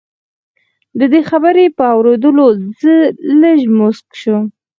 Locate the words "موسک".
3.77-4.07